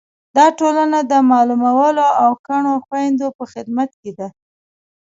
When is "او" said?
2.23-2.31